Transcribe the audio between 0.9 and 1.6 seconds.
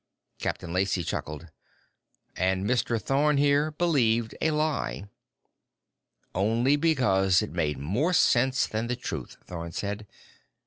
chuckled.